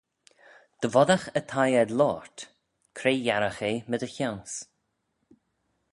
[0.81, 2.37] Dy voddagh y thie ayd loayrt,
[2.97, 4.55] cre yiarragh eh my dty chione's?